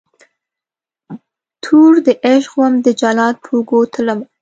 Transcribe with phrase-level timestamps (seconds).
[1.63, 4.25] توردعشق وم دجلاد په اوږو تلمه